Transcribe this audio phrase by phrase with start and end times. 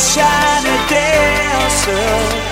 [0.00, 2.40] closer, shiny dancer.
[2.40, 2.49] Hold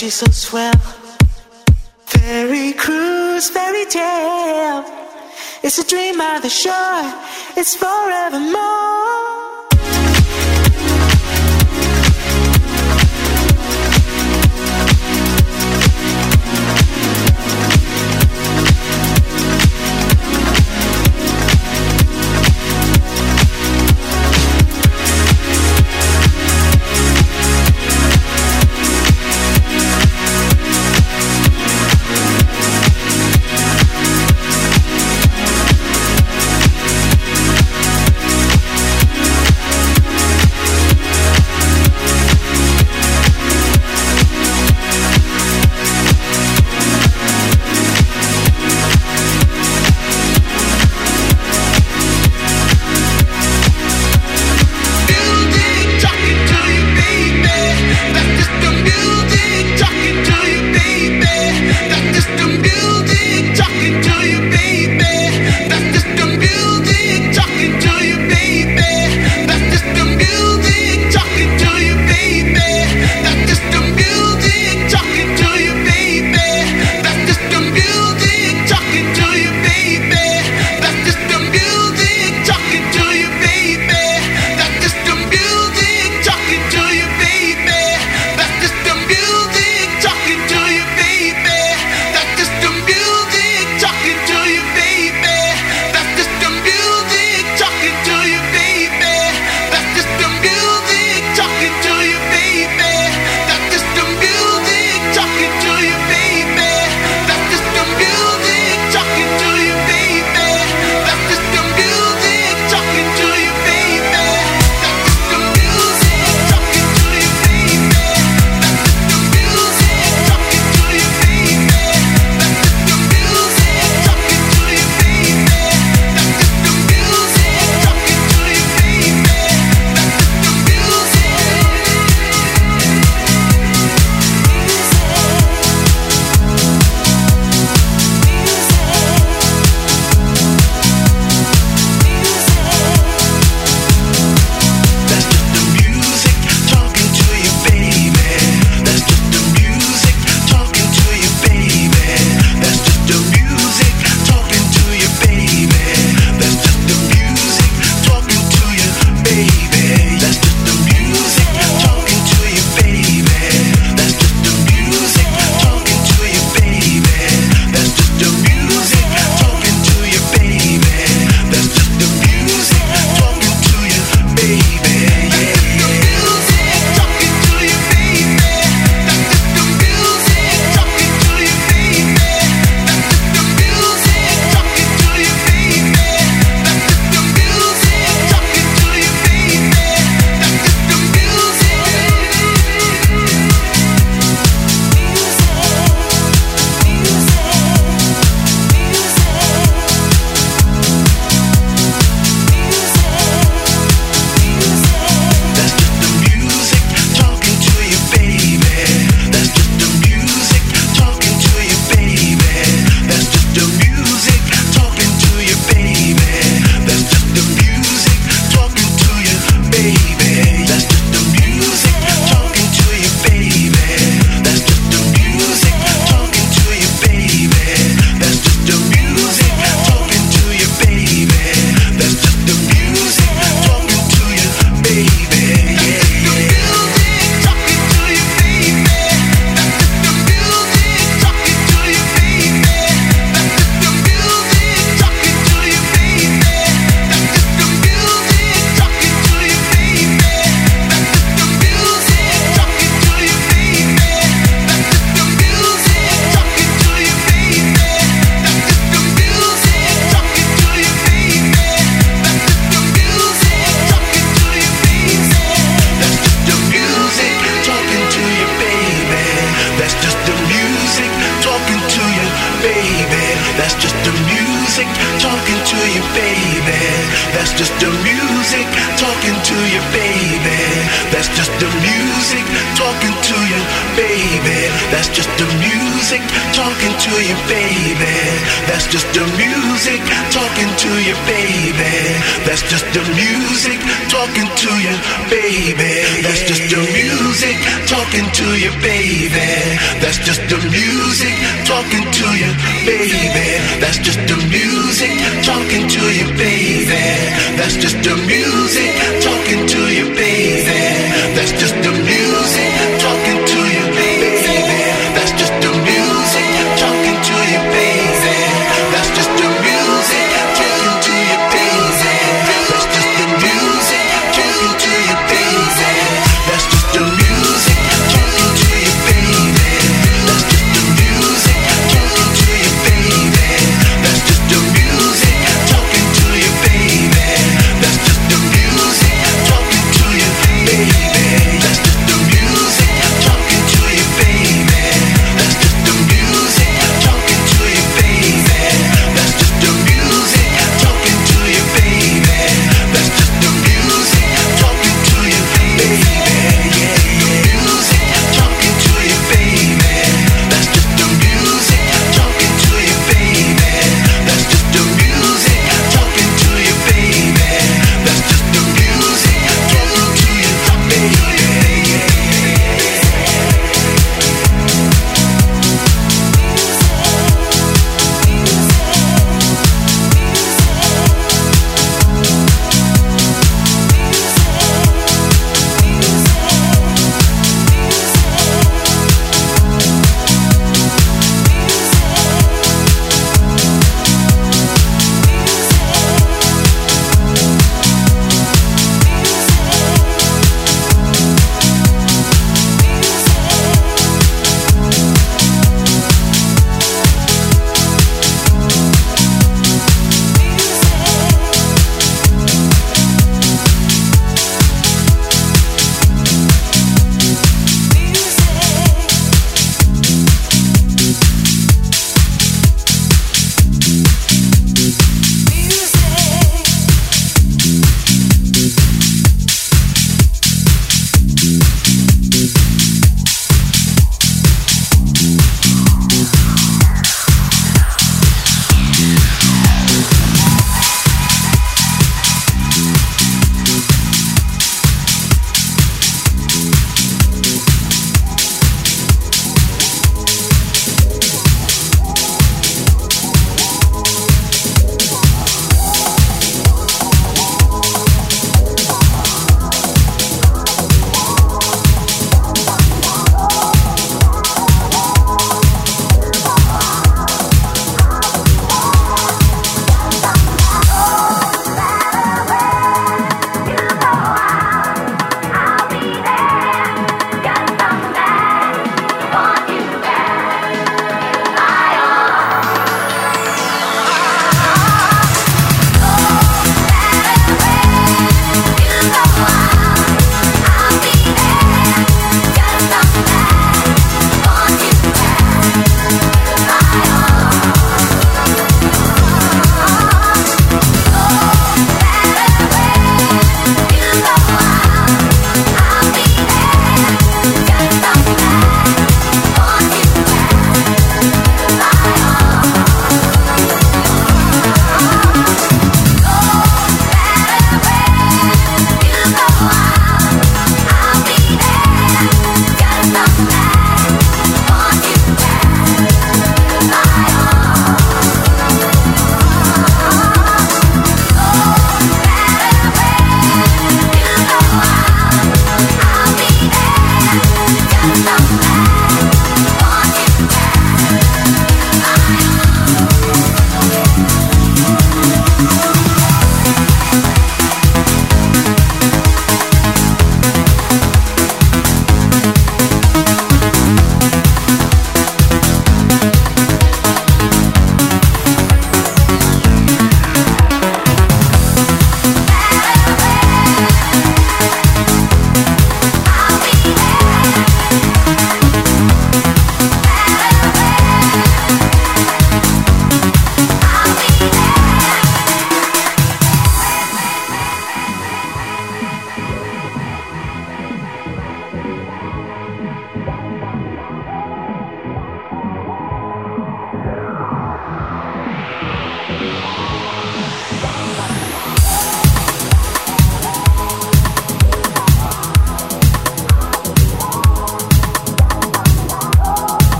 [0.00, 0.72] she's so swell.
[2.06, 4.82] Fairy cruise, fairy tale.
[5.62, 7.04] It's a dream by the shore.
[7.54, 9.59] It's forevermore.